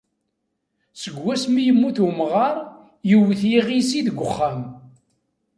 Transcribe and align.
Seg 1.01 1.15
wasmi 1.23 1.61
yemmut 1.65 1.97
umɣar, 2.07 2.55
iwwet 3.13 3.41
yiɣisi 3.51 4.01
deg 4.07 4.17
uxxam. 4.25 4.59